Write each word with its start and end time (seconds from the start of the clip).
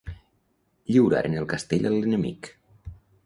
Lliuraren 0.95 1.37
el 1.43 1.47
castell 1.53 1.87
a 1.89 1.93
l'enemic. 1.99 2.51